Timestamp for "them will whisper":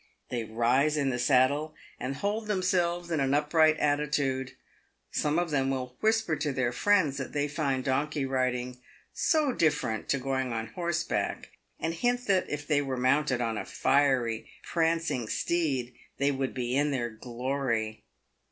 5.51-6.35